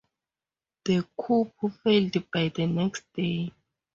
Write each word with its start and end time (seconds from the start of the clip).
The 0.85 1.07
coup 1.15 1.53
failed 1.83 2.31
by 2.31 2.47
the 2.47 2.65
next 2.65 3.03
day. 3.13 3.51